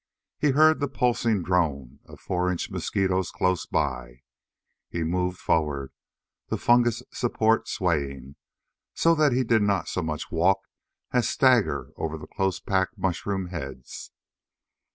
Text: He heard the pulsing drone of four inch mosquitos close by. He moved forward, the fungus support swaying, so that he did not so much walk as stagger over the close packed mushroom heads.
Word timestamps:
He 0.39 0.49
heard 0.49 0.79
the 0.79 0.87
pulsing 0.87 1.43
drone 1.43 1.99
of 2.05 2.19
four 2.19 2.51
inch 2.51 2.71
mosquitos 2.71 3.29
close 3.29 3.67
by. 3.67 4.23
He 4.89 5.03
moved 5.03 5.37
forward, 5.37 5.91
the 6.47 6.57
fungus 6.57 7.03
support 7.13 7.67
swaying, 7.67 8.35
so 8.95 9.13
that 9.13 9.31
he 9.31 9.43
did 9.43 9.61
not 9.61 9.87
so 9.87 10.01
much 10.01 10.31
walk 10.31 10.57
as 11.11 11.29
stagger 11.29 11.91
over 11.97 12.17
the 12.17 12.25
close 12.25 12.59
packed 12.59 12.97
mushroom 12.97 13.49
heads. 13.49 14.09